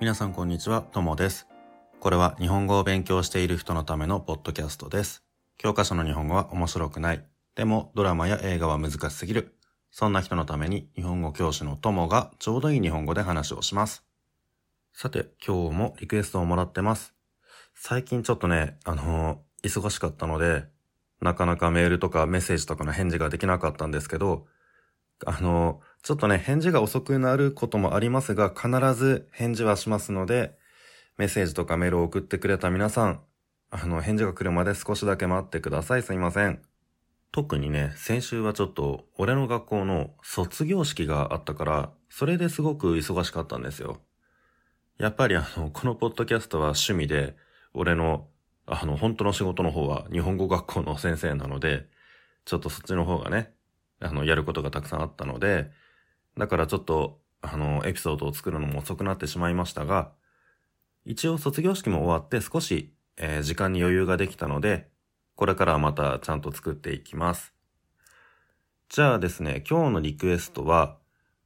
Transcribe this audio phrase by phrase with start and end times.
[0.00, 1.48] 皆さんこんにちは、ともです。
[1.98, 5.24] これは日本語を勉強している人のためのポッドキャストです。
[5.56, 7.24] 教科書の日本語は面白くない。
[7.56, 9.56] でもドラマや映画は難しすぎる。
[9.90, 14.04] そんな人のために日本語教師のともがちょうどいい日本語で話をします。
[14.92, 17.12] さて、今日もリクエストをもらってます。
[17.74, 20.66] 最近ちょっとね、あの忙しかったので、
[21.20, 24.46] なかなかメールとかメッセージとかの返事ができなかったんですけど、
[25.26, 30.56] あのちょっとね、返事が遅くなることもありますが、必ず返事はしますので、
[31.16, 33.20] メッセージとかメールを送ってくれた皆さん、
[33.70, 36.02] あの、返事が来るまで少しだけ待ってください。
[36.02, 36.62] すいません。
[37.32, 44.00] 特にね、先週はちょっと、俺の学校の卒業式があったから、それですごく忙しかったんですよ。
[44.96, 47.36] やっぱりあの、このポッドキャストは趣味で、
[47.74, 48.28] 俺の、
[48.66, 51.86] あの、本当の仕事の方は日本語学校の先生なので、
[52.46, 53.52] ちょっとそっちの方がね、
[54.00, 55.70] あの、やることがたくさんあったので、
[56.38, 60.12] だからちょっと、あの、エピソードを作るのも遅くなってしまいましたが、
[61.04, 64.88] 一応卒業式も終わって少し、えー時間に余裕ができたので、
[65.34, 67.52] これからはまたちゃんと作っていきます。
[68.88, 70.96] じゃあですね、今日のリクエストは、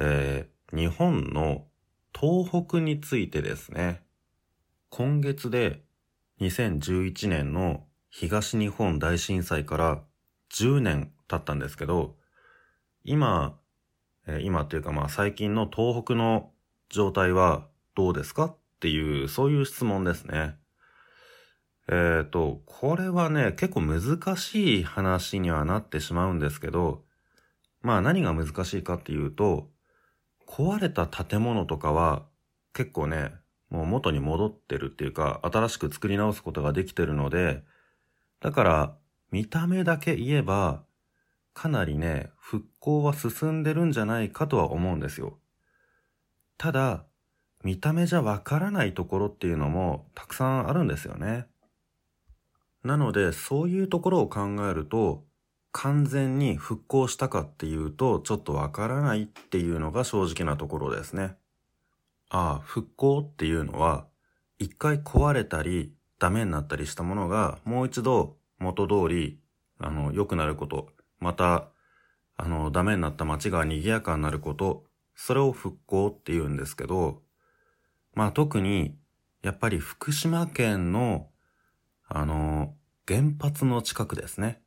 [0.00, 1.66] えー日本の
[2.12, 4.02] 東北についてですね。
[4.88, 5.84] 今月で
[6.40, 10.02] 2011年の東日本大震災から
[10.52, 12.16] 10年経ったんですけど、
[13.04, 13.56] 今、
[14.26, 16.50] え今っていうかまあ最近の東北の
[16.88, 20.56] 状態はどうですかっていう、そういう質問ですね。
[21.88, 27.04] えっ、と、これはね、結構難しい話にはなってしまうんですけど、
[27.82, 29.70] まあ何が難しいかっていうと、
[30.46, 32.26] 壊れた建物とかは
[32.72, 33.32] 結構ね、
[33.70, 37.62] もう元に戻ってるっていうか、新しく作り直すことができてるので、
[38.40, 38.96] だから
[39.30, 40.84] 見た目だけ言えば、
[41.54, 45.38] かなりね、復興は進んでるんじゃないかとは思うんですよ。
[46.58, 47.04] ただ、
[47.62, 51.46] 見た目じゃわからないところっていうのもたくさんあるんですよね。
[52.82, 55.24] なので、そういうところを考えると、
[55.72, 61.36] 完全に復興したかっていうと、ちょっとわからないっていうのが正直なところですね。
[62.28, 64.06] ああ、復興っていうのは、
[64.58, 69.40] 一回壊れたり、ダメになったりしたものが、もう一度元通り、
[69.78, 70.90] あの、良くなること、
[71.24, 71.70] また、
[72.36, 74.84] あの、ダメになった街が賑やかになること、
[75.16, 77.22] それを復興って言うんですけど、
[78.12, 78.94] まあ特に、
[79.42, 81.30] やっぱり福島県の、
[82.08, 82.74] あの、
[83.08, 84.60] 原発の近くですね。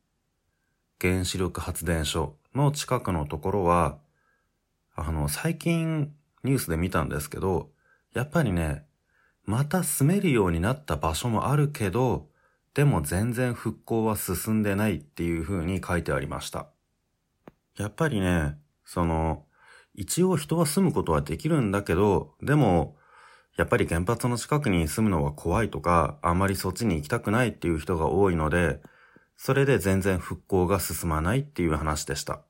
[0.99, 3.99] 原子力発電所の近くのところは、
[4.95, 6.11] あの、最近
[6.43, 7.69] ニュースで見たんですけど、
[8.15, 8.87] やっぱりね、
[9.45, 12.29] また住めるようになった場所もあるけど、
[12.77, 16.67] でも全然復興は進んでないっていう風に書いてありました。
[17.75, 19.45] やっぱりね、その、
[19.95, 22.95] 一応人は住むことはできるんだけど、でも、
[23.55, 28.79] やっぱり原発の近くに住むのは怖いとか、あんまりそっちに行きたくないっていう人が多いので、
[29.37, 32.43] それで全然復興が進まないっていう話でした。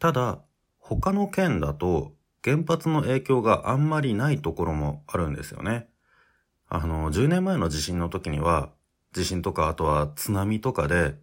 [0.00, 0.40] ただ、
[0.78, 5.86] 他の県だと原発の影響があんまりないところもあるんですよね。
[6.68, 8.72] あの、10年前の地震の時には、
[9.14, 11.14] 地震とかあとは津波とかで、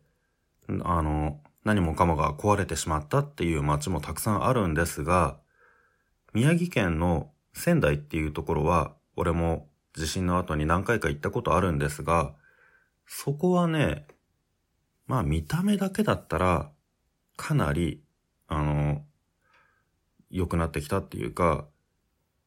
[0.83, 5.37] あの、何もかもが壊れてしまったっていう街もたくさんあるんですが、
[6.33, 12.33] 宮城県の仙台っていうところは、俺も地震の後に何回か行ったことあるんですが、
[13.05, 14.07] そこはね、
[15.05, 16.71] まあ見た目だけだったら、
[17.35, 18.01] かなり、
[18.47, 19.03] あの、
[20.29, 21.65] 良くなってきたっていうか、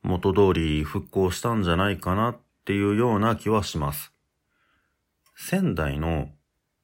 [0.03, 4.14] 元通り復興したんじゃないかなっていうような気はします。
[5.35, 6.29] 仙台の、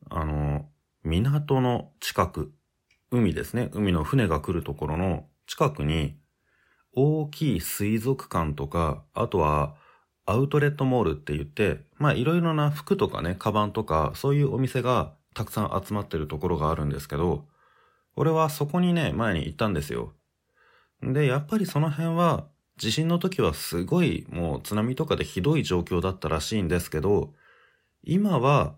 [0.08, 0.68] あの、
[1.04, 2.52] 港の近く、
[3.10, 6.16] 海ですね、海の船が来るところの近くに、
[6.92, 9.76] 大きい水族館とか、あとは
[10.26, 17.46] アウトレットモールって言って、まあいろいろな服とかね、カバンとか、そういうお店がたくさん集まってるところがあるんですけど、
[18.16, 20.12] 俺はそこにね、前に行ったんですよ。
[21.02, 27.34] で、やっぱりその辺は、地震の時はすごいもう津波とかでひどい状況だったらしいんですけど、
[28.02, 28.76] 今は、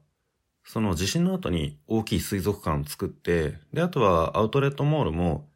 [0.64, 5.48] その地震の後に大きい水族館を作って、で、あとはアウトレットモールも、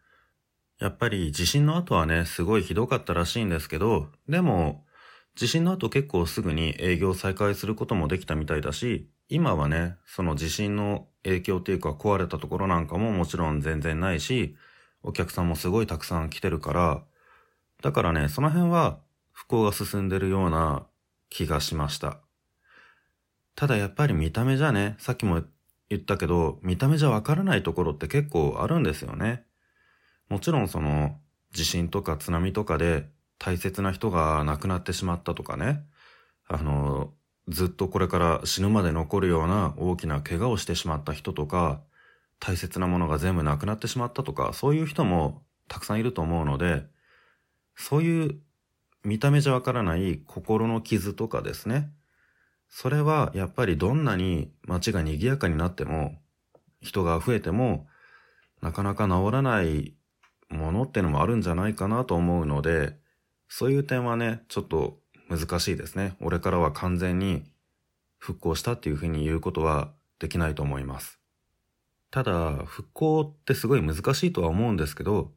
[0.79, 4.85] やっぱり地震の後はね、すごいひどかったらしいんですけど、でも、
[5.35, 14.57] 地震の後結構すぐに営業再開することもできたみたいだし、今はね、その地震の影響っていうか壊れたところなんかももちろん全然ないし、
[15.03, 17.03] お客さんもすごいたくさん来てるから、
[17.83, 19.01] だからね、その辺は
[19.33, 20.87] 復興が進んでるような
[21.29, 22.26] 気がしました。
[23.57, 25.43] ただやっぱり見た目じゃね、さっきも
[25.89, 29.45] 言ったけど、見た目じゃわからないところって結構あるんですよね。
[30.29, 31.19] もちろんその
[31.53, 33.09] 地震とか津波とかで
[33.39, 35.85] 大切な人が亡くなってしまったとかね、
[36.47, 37.13] あの、
[37.49, 41.81] ずっとこれから死ぬまで残るような大きな怪我をしてしまった人とか、
[42.41, 46.85] 大切なものが全部なくなってしまったとか、そういう人もたくさんいると思うので、
[47.75, 48.41] そういう
[49.05, 51.91] 見た目じゃわからない心の傷とかですね。
[52.69, 56.19] それはやっぱりどんなに街が賑やかになっても、
[56.81, 57.87] 人が増えても、
[58.61, 59.95] なかなか治らない
[60.49, 62.97] ものってのもあるんじゃないかなと思うので、
[63.49, 64.99] そういう点はね、ちょっと
[65.29, 66.17] 難しいですね。
[66.21, 67.45] 俺からは完全に
[68.19, 71.21] 復興したっていうふうに言うことはできないと思います。
[72.11, 75.33] ただ、復興ってすごい難しいとは思うんですけど、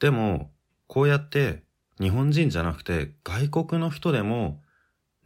[0.00, 0.52] でも、
[0.86, 1.62] こうやって
[2.00, 4.62] 日本人じゃなくて外国の人でも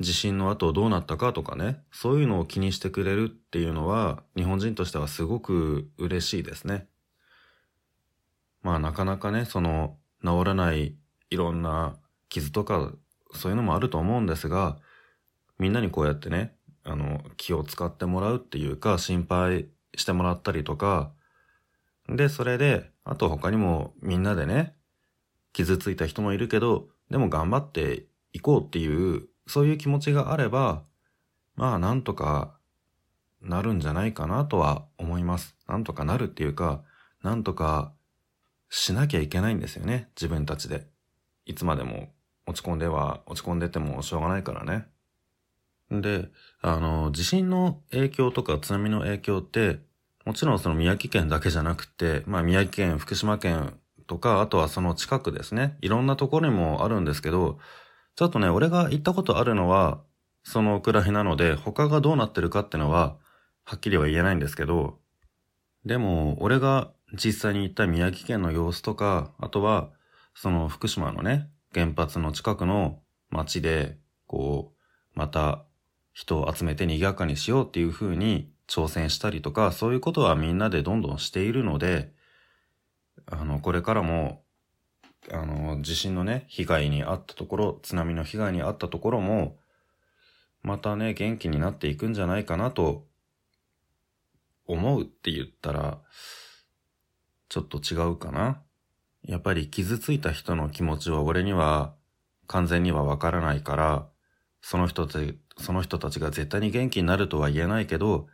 [0.00, 6.87] 地震の後どうなったかとかね、そういうのを気にしてくれるっていうのは日本人としてはすごく嬉しいですね。
[8.62, 10.97] まあなかなかね、その治らない
[11.31, 11.97] いろんな
[12.29, 12.93] 傷とか
[13.33, 14.79] そういうのもあると思うんですが、
[15.59, 16.55] みんなにこうやってね、
[16.85, 21.12] あの、気を使ってもらうっていうか、心配してもらったりとか、
[22.09, 24.75] で、それで、あと他にもみんなでね、
[25.53, 30.85] 傷ついた人もいるけど、でも頑張っていこうっていう、そういう気持ちがあれば、
[31.56, 32.56] まあなんとか
[33.43, 35.56] なるんじゃないかなとは思います。
[35.67, 36.83] なんとかなるっていうか、
[37.23, 37.93] なんとか
[38.69, 40.87] しなきゃいけないんですよね、自分たちで。
[41.47, 42.12] いつまでも
[42.47, 44.87] 落ち込んでは、落ち込んでてもしょうがないからね。
[45.91, 46.29] で、
[46.61, 49.81] あの、地震の影響とか津波の影響って、
[50.25, 55.79] もちろんその宮城県だけじゃなくて、まあ宮城県、福島県とか、あとはその近くですね。
[55.81, 57.59] いろんなところにもあるんですけど、
[58.19, 60.03] ちょっとね、俺が行ったことあるのは、
[60.43, 63.17] そのくらいなので、他がどうなってるかってのは、
[63.65, 64.99] はっきりは言えないんですけど、
[65.85, 69.91] でも、俺が実際に行った宮城県の様子とか、あとは、
[70.35, 72.99] その福島のね、原発の近くの
[73.31, 75.64] 街で、こう、また
[76.12, 82.12] 人を集めて賑やかにしようっていう風に挑戦したりとか、そういうことはみんなでどんどんしているので、
[83.26, 84.43] あの、これからも、
[85.30, 89.58] あの、地震のね、被害に遭ったところ、津波の被害に遭ったところも、
[90.62, 93.06] またね、元気になっていくんじゃないかなと、
[94.69, 95.98] 思うって言ったら、
[97.48, 98.62] ちょっと違うかな。
[99.22, 101.94] やっぱり傷ついた人の気持ちは俺には
[102.46, 104.08] 完全にはわからないから、
[104.60, 108.28] その人たち、その人たちが絶対に元気になるとは言えないけど、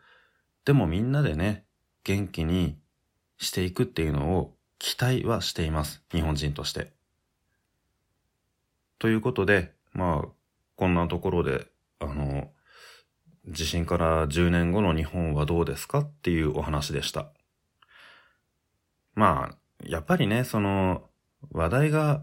[0.65, 1.65] でもみんなでね、
[2.03, 2.79] 元気に
[3.39, 4.54] していくっていうのを
[4.85, 6.03] 期待はしています。
[6.13, 6.93] 日本人として。
[8.99, 10.29] ということで、まあ、
[10.77, 11.69] こんなところで、
[12.01, 12.51] あの、
[13.49, 17.31] 地震から10年後の日本はどうですかっていうお話でした。
[19.15, 21.09] まあ、やっぱりね、その、
[21.51, 22.23] 話題が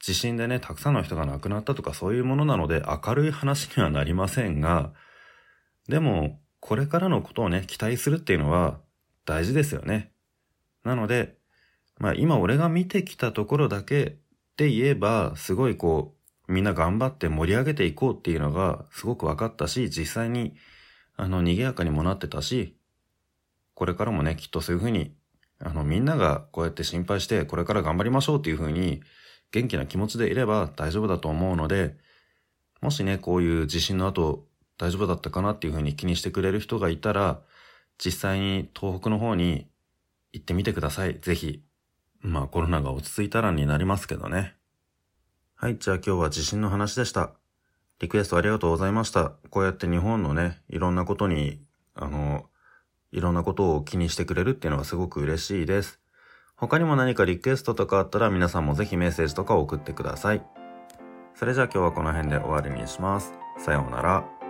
[0.00, 4.94] 地震でね、たくさんの人が亡くなったとかそういうものなので明るい話にはなりませんが、
[5.86, 8.80] でも、これからのことをね、期待するっていうのは
[9.26, 10.12] 大事ですよね。
[10.82, 11.43] なので、
[11.98, 14.18] まあ今俺が見てきたところだけ
[14.56, 16.14] で言えば、すごいこ
[16.48, 20.54] う、みんな頑張って盛り上げていこうっていうのがすごく分かったし、実際に、
[21.16, 22.76] あの、賑やかにもなってたし、
[23.74, 25.14] これからもね、きっとそういうふうに
[25.60, 29.02] あの、みんながこうやって心配して、これから頑張りましょうっていうふうに、
[29.50, 31.96] 元気な気持ちでいれば大丈夫だと思うので、
[32.80, 34.46] もしね、こういう地震の後、
[34.76, 37.40] 大丈夫だったかなっていうふうに気にしてくれる人がいたら、
[38.04, 39.68] 実際に東北の方に
[40.32, 41.18] 行ってみてください。
[41.20, 41.62] ぜひ。
[42.24, 44.54] まあコロナが落ち着いたらになりますけどね。
[45.54, 47.32] はい、じゃあ今日は地震の話でした。
[48.00, 49.32] リクエストありがとうございました。
[49.50, 51.60] こうやって日本のね、いろんなことに、
[51.94, 52.46] あの、
[53.12, 56.00] いろんなことを気にしてくれるっていうのはすごく嬉しいです。
[56.56, 60.42] 他にも何かリクエストとかあったら皆さんもぜひメッセージとか送ってください。
[61.34, 63.32] それじゃあ今日はこの辺で終わりにします。
[63.58, 64.43] さようなら。